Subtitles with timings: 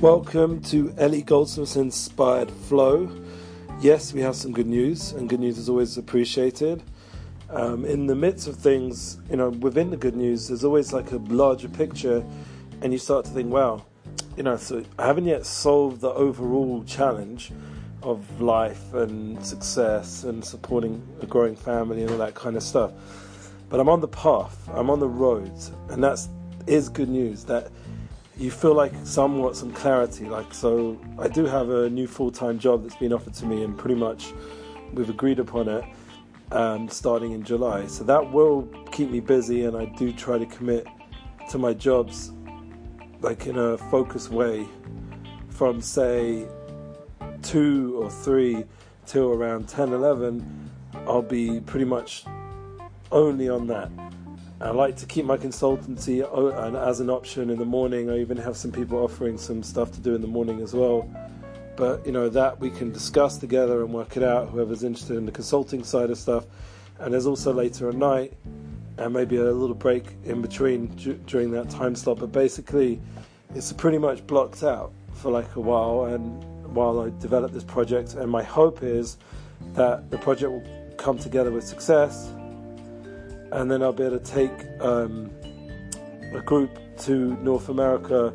[0.00, 3.10] Welcome to Eli Goldsmith's Inspired Flow.
[3.82, 6.82] Yes, we have some good news, and good news is always appreciated.
[7.50, 11.12] Um, in the midst of things, you know, within the good news, there's always like
[11.12, 12.24] a larger picture,
[12.80, 13.84] and you start to think, wow,
[14.38, 17.52] you know, so I haven't yet solved the overall challenge
[18.02, 22.90] of life and success and supporting a growing family and all that kind of stuff.
[23.68, 25.52] But I'm on the path, I'm on the road,
[25.90, 26.30] and that's
[26.66, 27.44] is good news.
[27.44, 27.70] That
[28.40, 30.24] you feel like somewhat some clarity.
[30.24, 33.62] Like, so I do have a new full time job that's been offered to me,
[33.62, 34.32] and pretty much
[34.94, 35.84] we've agreed upon it
[36.50, 37.86] um, starting in July.
[37.86, 40.86] So that will keep me busy, and I do try to commit
[41.50, 42.32] to my jobs
[43.20, 44.66] like in a focused way
[45.50, 46.46] from say
[47.42, 48.64] two or three
[49.04, 50.70] till around 10 11
[51.06, 52.24] i'll be pretty much
[53.10, 53.90] only on that
[54.62, 56.20] I like to keep my consultancy
[56.76, 58.10] as an option in the morning.
[58.10, 61.08] I even have some people offering some stuff to do in the morning as well.
[61.76, 64.50] But you know that we can discuss together and work it out.
[64.50, 66.44] Whoever's interested in the consulting side of stuff,
[66.98, 68.34] and there's also later at night,
[68.98, 72.18] and maybe a little break in between d- during that time slot.
[72.18, 73.00] But basically,
[73.54, 76.44] it's pretty much blocked out for like a while, and
[76.74, 79.16] while I develop this project, and my hope is
[79.72, 82.30] that the project will come together with success
[83.52, 85.30] and then I'll be able to take um,
[86.32, 88.32] a group to North America,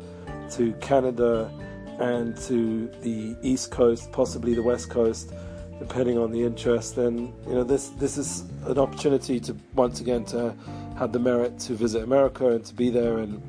[0.52, 1.50] to Canada,
[1.98, 5.32] and to the East Coast, possibly the West Coast,
[5.78, 6.98] depending on the interest.
[6.98, 10.54] And you know, this this is an opportunity to once again to
[10.98, 13.42] have the merit to visit America and to be there and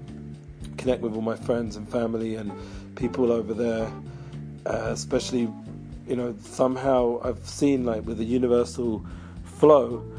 [0.77, 2.51] connect with all my friends and family and
[2.95, 3.91] people over there,
[4.65, 5.49] uh, especially.
[6.07, 9.05] You know, somehow I've seen like with the universal
[9.43, 10.09] flow,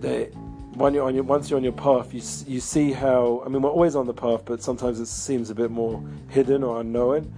[0.00, 0.32] that
[0.74, 2.20] when you're on your once you're on your path, you
[2.52, 5.54] you see how I mean we're always on the path, but sometimes it seems a
[5.54, 7.32] bit more hidden or unknown.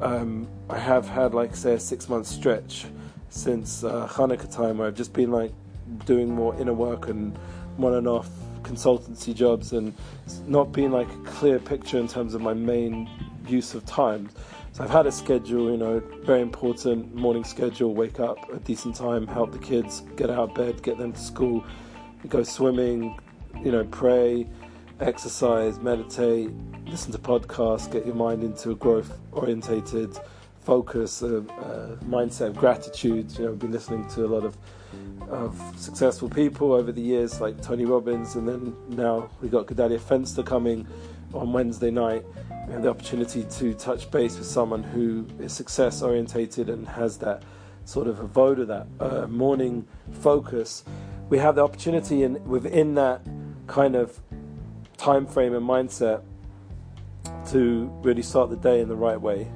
[0.00, 2.86] Um, I have had like say a six month stretch
[3.28, 5.52] since uh, Hanukkah time where I've just been like
[6.06, 7.36] doing more inner work and
[7.76, 8.28] one and off
[8.62, 9.94] consultancy jobs and
[10.46, 13.08] not being like a clear picture in terms of my main
[13.46, 14.28] use of time.
[14.72, 18.94] So I've had a schedule, you know, very important morning schedule, wake up a decent
[18.94, 21.64] time, help the kids get out of bed, get them to school
[22.26, 23.18] go swimming,
[23.62, 24.46] you know, pray,
[25.00, 26.50] exercise, meditate,
[26.86, 30.18] listen to podcasts, get your mind into a growth orientated
[30.60, 33.30] focus, uh, uh, mindset of gratitude.
[33.38, 34.56] You know, I've been listening to a lot of
[35.28, 39.98] of successful people over the years, like Tony Robbins, and then now we got Gedale
[39.98, 40.86] Fenster coming
[41.34, 42.24] on Wednesday night.
[42.66, 47.18] We have the opportunity to touch base with someone who is success orientated and has
[47.18, 47.42] that
[47.84, 49.86] sort of a vote of that uh, morning
[50.20, 50.84] focus
[51.28, 53.20] we have the opportunity in within that
[53.66, 54.18] kind of
[54.96, 56.22] time frame and mindset
[57.50, 59.48] to really start the day in the right way.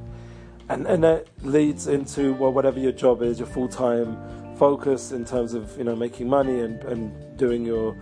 [0.68, 4.16] And and that leads into well whatever your job is, your full time
[4.56, 7.96] focus in terms of, you know, making money and, and doing your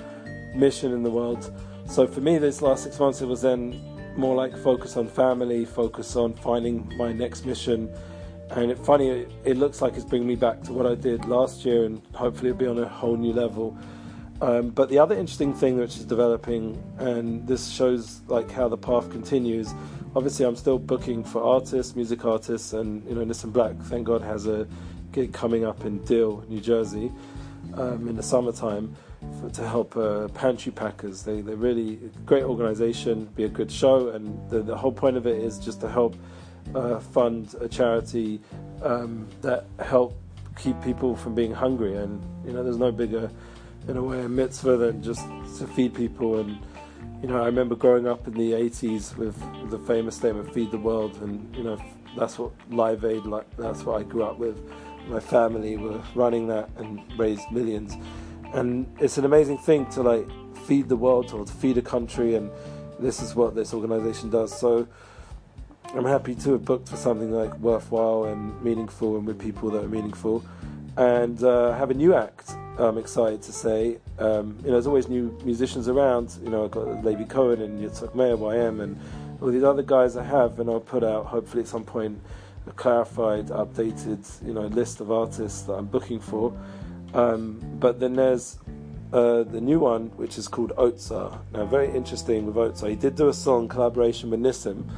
[0.55, 1.53] mission in the world.
[1.87, 3.81] So for me this last six months it was then
[4.17, 7.93] more like focus on family, focus on finding my next mission
[8.51, 11.25] and it, funny, it, it, looks like it's bringing me back to what I did
[11.27, 13.77] last year, and hopefully it'll be on a whole new level.
[14.41, 18.77] Um, but the other interesting thing which is developing, and this shows like how the
[18.77, 19.73] path continues.
[20.17, 24.23] Obviously, I'm still booking for artists, music artists, and you know, Nissim Black, thank God,
[24.23, 24.67] has a
[25.13, 27.13] gig coming up in Deal, New Jersey,
[27.75, 28.97] um, in the summertime
[29.41, 31.23] for, to help uh, pantry packers.
[31.23, 35.27] They they're really great organisation, be a good show, and the, the whole point of
[35.27, 36.17] it is just to help
[36.75, 38.41] uh, fund a charity
[38.83, 40.17] um, that help
[40.57, 41.97] keep people from being hungry.
[41.97, 43.31] And you know, there's no bigger,
[43.89, 45.23] in a way, a mitzvah than just
[45.59, 46.41] to feed people.
[46.41, 46.59] And
[47.23, 49.39] you know, I remember growing up in the 80s with
[49.71, 51.79] the famous statement "Feed the World," and you know,
[52.17, 54.59] that's what Live Aid, like that's what I grew up with.
[55.09, 57.97] My family were running that and raised millions.
[58.53, 60.29] And it's an amazing thing to like
[60.67, 62.51] feed the world or to feed a country, and
[62.99, 64.57] this is what this organization does.
[64.59, 64.87] So
[65.93, 69.83] I'm happy to have booked for something like worthwhile and meaningful and with people that
[69.83, 70.45] are meaningful,
[70.97, 72.53] and uh, have a new act.
[72.79, 73.99] I'm excited to say.
[74.21, 76.37] Um, you know, there's always new musicians around.
[76.45, 79.01] You know, I've got Levi Cohen and Yitzhak Meir, YM, and
[79.41, 82.21] all these other guys I have, and I'll put out hopefully at some point
[82.69, 86.57] a clarified, updated, you know, list of artists that I'm booking for.
[87.15, 88.59] Um, but then there's
[89.13, 91.41] uh, the new one, which is called Otsar.
[91.53, 92.91] Now, very interesting with Otsar.
[92.91, 94.89] He did do a song collaboration with Nissim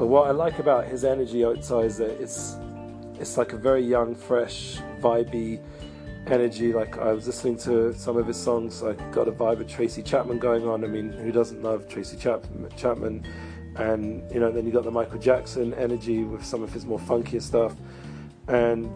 [0.00, 2.56] but what I like about his energy outside is that it's
[3.18, 5.60] it's like a very young, fresh, vibey
[6.26, 6.72] energy.
[6.72, 10.02] Like I was listening to some of his songs, I got a vibe of Tracy
[10.02, 10.84] Chapman going on.
[10.84, 12.70] I mean, who doesn't love Tracy Chapman?
[12.78, 13.26] Chapman
[13.76, 16.98] and you know then you got the Michael Jackson energy with some of his more
[16.98, 17.74] funkier stuff,
[18.48, 18.90] and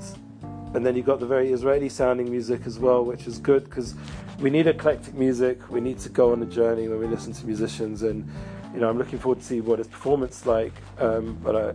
[0.72, 3.94] and then you got the very Israeli sounding music as well, which is good because
[4.40, 5.68] we need eclectic music.
[5.68, 8.26] We need to go on a journey when we listen to musicians, and
[8.74, 10.72] you know I'm looking forward to see what his performance like.
[10.98, 11.72] Um, but I,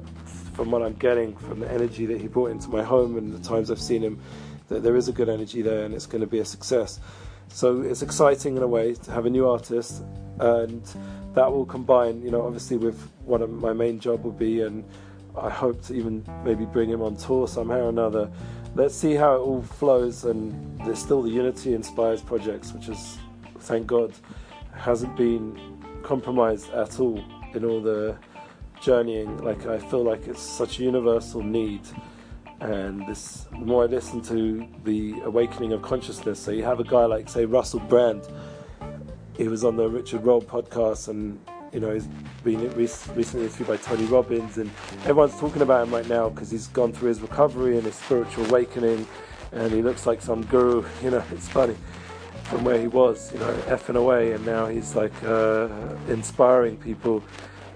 [0.53, 3.39] from what I'm getting from the energy that he brought into my home and the
[3.47, 4.19] times I've seen him,
[4.67, 6.99] that there is a good energy there, and it's going to be a success.
[7.47, 10.03] So it's exciting in a way to have a new artist,
[10.39, 10.83] and
[11.33, 14.83] that will combine, you know, obviously with what my main job will be, and
[15.37, 18.29] I hope to even maybe bring him on tour somehow or another.
[18.75, 23.17] Let's see how it all flows, and there's still the Unity Inspires projects, which is,
[23.61, 24.13] thank God,
[24.75, 25.78] hasn't been
[26.09, 27.23] compromised at all
[27.53, 28.17] in all the
[28.81, 29.37] journeying.
[29.43, 31.81] Like I feel like it's such a universal need
[32.61, 36.83] and this the more I listen to the awakening of consciousness, so you have a
[36.83, 38.27] guy like say Russell Brand,
[39.37, 41.39] he was on the Richard Roll podcast, and
[41.71, 42.07] you know he's
[42.43, 44.69] been recently interviewed by Tony Robbins, and
[45.03, 48.45] everyone's talking about him right now because he's gone through his recovery and his spiritual
[48.47, 49.07] awakening,
[49.53, 50.83] and he looks like some guru.
[51.03, 51.77] You know, it's funny
[52.49, 55.69] from where he was, you know, effing away, and now he's like uh,
[56.07, 57.23] inspiring people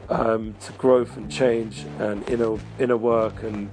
[0.10, 3.70] um, to growth and change and inner inner work and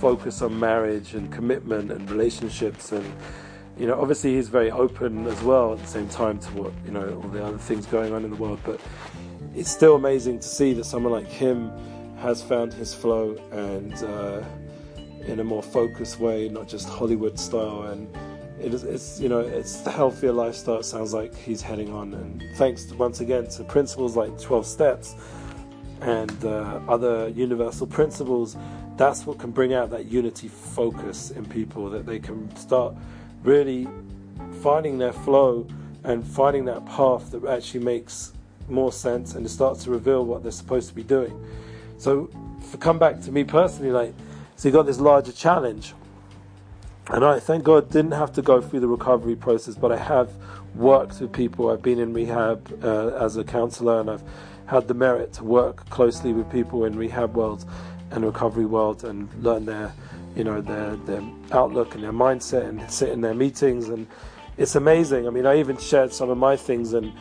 [0.00, 3.04] focus on marriage and commitment and relationships and
[3.78, 6.90] you know obviously he's very open as well at the same time to what you
[6.90, 8.80] know all the other things going on in the world but
[9.54, 11.70] it's still amazing to see that someone like him
[12.18, 14.42] has found his flow and uh,
[15.26, 18.08] in a more focused way not just hollywood style and
[18.62, 22.14] it is, it's you know it's the healthier lifestyle it sounds like he's heading on
[22.14, 25.14] and thanks to, once again to principles like 12 steps
[26.00, 28.56] and uh, other universal principles
[28.96, 32.94] that's what can bring out that unity focus in people that they can start
[33.42, 33.88] really
[34.62, 35.66] finding their flow
[36.04, 38.32] and finding that path that actually makes
[38.68, 41.44] more sense and it starts to reveal what they're supposed to be doing.
[41.98, 42.30] So,
[42.70, 44.14] to come back to me personally, like,
[44.56, 45.94] so you got this larger challenge,
[47.08, 50.30] and I thank God didn't have to go through the recovery process, but I have
[50.74, 51.70] worked with people.
[51.70, 54.22] I've been in rehab uh, as a counselor, and I've
[54.66, 57.66] had the merit to work closely with people in rehab worlds
[58.10, 59.92] and recovery world and learn their,
[60.36, 64.06] you know, their their outlook and their mindset and sit in their meetings and
[64.56, 65.26] it's amazing.
[65.26, 67.12] I mean, I even shared some of my things and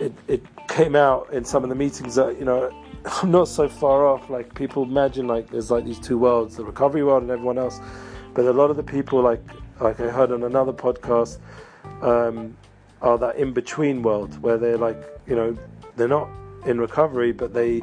[0.00, 2.70] it, it came out in some of the meetings that you know
[3.22, 4.28] I'm not so far off.
[4.28, 7.80] Like people imagine like there's like these two worlds, the recovery world and everyone else.
[8.38, 9.42] But a lot of the people like
[9.80, 11.40] like I heard on another podcast
[12.02, 12.56] um,
[13.02, 15.58] are that in between world where they're like you know
[15.96, 16.28] they're not
[16.64, 17.82] in recovery, but they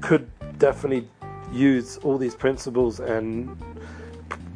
[0.00, 0.30] could
[0.60, 1.08] definitely
[1.52, 3.48] use all these principles and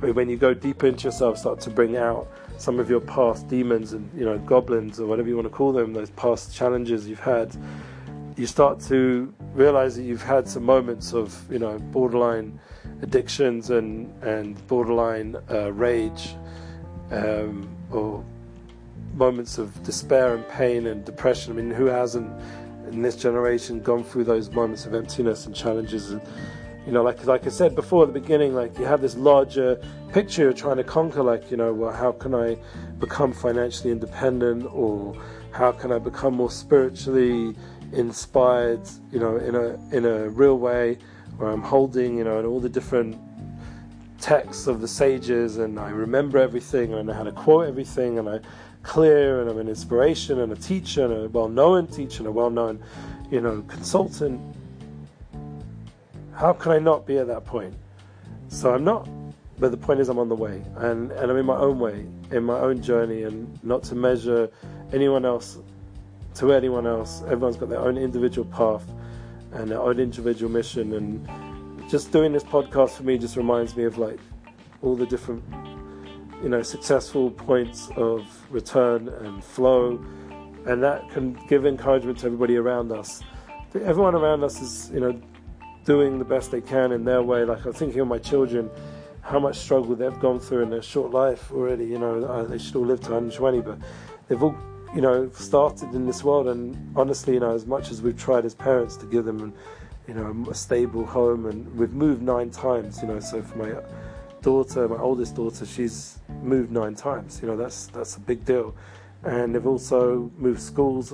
[0.03, 3.93] when you go deep into yourself start to bring out some of your past demons
[3.93, 7.19] and you know goblins or whatever you want to call them those past challenges you've
[7.19, 7.57] had
[8.37, 12.59] you start to realize that you've had some moments of you know borderline
[13.03, 16.35] addictions and and borderline uh, rage
[17.11, 18.25] um, or
[19.15, 21.53] moments of despair and pain and depression.
[21.53, 22.31] I mean who hasn't
[22.93, 26.11] in this generation gone through those moments of emptiness and challenges?
[26.11, 26.21] And
[26.87, 29.81] you know, like like I said before at the beginning, like you have this larger
[30.13, 32.57] picture you're trying to conquer, like you know, well, how can I
[32.99, 35.15] become financially independent, or
[35.53, 37.55] how can I become more spiritually
[37.93, 38.81] inspired,
[39.13, 40.99] you know, in a in a real way,
[41.41, 43.17] where I'm holding, you know, and all the different
[44.21, 48.19] texts of the sages, and I remember everything, and I know how to quote everything,
[48.19, 48.41] and I
[48.83, 52.83] clear, and I'm an inspiration, and a teacher, and a well-known teacher, and a well-known,
[53.31, 54.41] you know, consultant
[56.35, 57.75] how can I not be at that point?
[58.49, 59.07] So I'm not,
[59.59, 62.07] but the point is I'm on the way, and, and I'm in my own way,
[62.31, 64.51] in my own journey, and not to measure
[64.93, 65.59] anyone else
[66.37, 67.23] to anyone else.
[67.23, 68.87] Everyone's got their own individual path
[69.53, 73.85] and their own individual mission, and just doing this podcast for me just reminds me
[73.85, 74.19] of like
[74.83, 75.43] all the different,
[76.43, 80.03] you know, successful points of return and flow,
[80.67, 83.23] and that can give encouragement to everybody around us.
[83.75, 85.21] Everyone around us is, you know,
[85.85, 87.45] doing the best they can in their way.
[87.45, 88.71] Like I'm thinking of my children,
[89.23, 91.87] how much struggle they've gone through in their short life already.
[91.87, 93.79] You know, uh, they should all live to 120, but
[94.29, 94.57] they've all,
[94.95, 96.49] you know, started in this world.
[96.49, 99.55] And honestly, you know, as much as we've tried as parents to give them,
[100.09, 103.01] you know, a stable home, and we've moved nine times.
[103.03, 103.75] You know, so for my
[104.43, 107.41] daughter, my oldest daughter, she's moved nine times.
[107.41, 108.75] You know, that's that's a big deal.
[109.23, 111.13] And they've also moved schools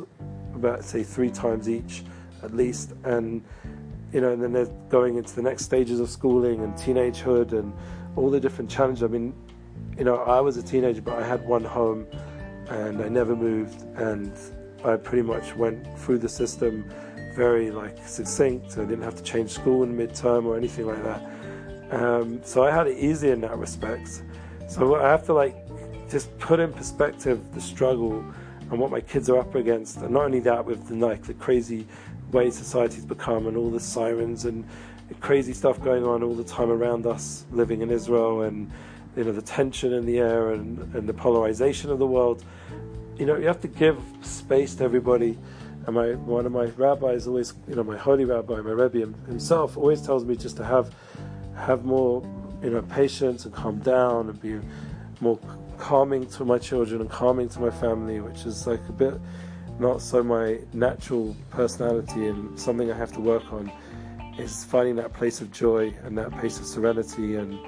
[0.55, 2.05] about say three times each,
[2.43, 3.43] at least, and
[4.13, 7.73] you know, and then they're going into the next stages of schooling and teenagehood and
[8.15, 9.03] all the different challenges.
[9.03, 9.35] I mean,
[9.99, 12.07] you know, I was a teenager, but I had one home
[12.69, 14.33] and I never moved, and
[14.85, 16.91] I pretty much went through the system
[17.35, 18.79] very like succinct.
[18.79, 21.23] I didn't have to change school in midterm or anything like that.
[21.91, 24.23] Um, so I had it easy in that respect.
[24.69, 25.55] So I have to like
[26.11, 28.25] just put in perspective the struggle
[28.71, 31.35] and what my kids are up against, and not only that with the like the
[31.35, 31.87] crazy
[32.33, 34.65] way society's become and all the sirens and
[35.21, 38.71] crazy stuff going on all the time around us living in Israel and
[39.17, 42.45] you know the tension in the air and, and the polarization of the world.
[43.17, 45.39] You know you have to give space to everybody.
[45.87, 49.77] And my one of my rabbis always, you know, my holy rabbi, my rebbe himself,
[49.77, 50.93] always tells me just to have
[51.55, 52.23] have more,
[52.63, 54.61] you know, patience and calm down and be
[55.21, 55.39] more
[55.79, 59.15] calming to my children and calming to my family, which is like a bit
[59.79, 63.71] not so my natural personality and something I have to work on
[64.39, 67.59] is finding that place of joy and that place of serenity and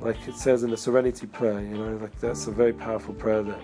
[0.00, 3.42] like it says in the serenity prayer, you know, like that's a very powerful prayer
[3.42, 3.60] that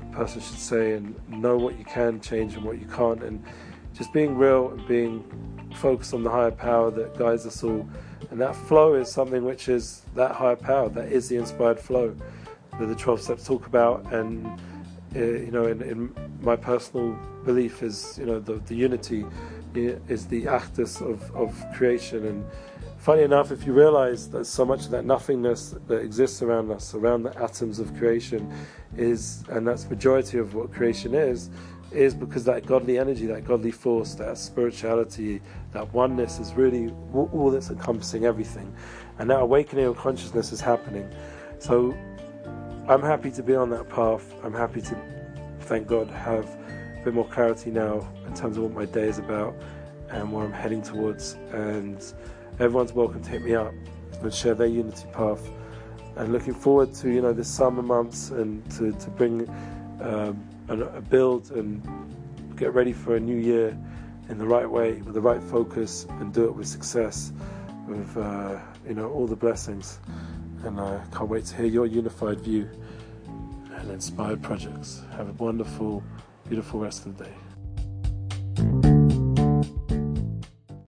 [0.00, 3.22] a person should say and know what you can change and what you can't.
[3.22, 3.44] And
[3.92, 5.24] just being real and being
[5.76, 7.88] focused on the higher power that guides us all.
[8.30, 12.16] And that flow is something which is that higher power that is the inspired flow
[12.78, 14.12] that the 12 steps talk about.
[14.12, 14.46] And
[15.14, 19.24] uh, you know in, in, my personal belief is you know the, the unity
[19.74, 22.26] is the actus of, of creation.
[22.26, 22.44] And
[23.04, 26.94] funny enough if you realize that so much of that nothingness that exists around us
[26.94, 28.50] around the atoms of creation
[28.96, 31.50] is and that's majority of what creation is
[31.92, 35.42] is because that godly energy that godly force that spirituality
[35.72, 38.74] that oneness is really all that's encompassing everything
[39.18, 41.06] and that awakening of consciousness is happening
[41.58, 41.94] so
[42.86, 44.34] I'm happy to be on that path.
[44.42, 44.96] I'm happy to,
[45.60, 49.18] thank God, have a bit more clarity now in terms of what my day is
[49.18, 49.54] about
[50.10, 51.38] and where I'm heading towards.
[51.52, 52.04] And
[52.60, 53.72] everyone's welcome to hit me up
[54.22, 55.50] and share their unity path.
[56.16, 59.48] And looking forward to you know the summer months and to to bring
[60.00, 61.82] um, a, a build and
[62.56, 63.76] get ready for a new year
[64.28, 67.32] in the right way with the right focus and do it with success,
[67.88, 69.98] with uh, you know all the blessings
[70.64, 72.68] and I can't wait to hear your unified view
[73.76, 75.02] and inspired projects.
[75.12, 76.02] Have a wonderful,
[76.48, 77.34] beautiful rest of the day.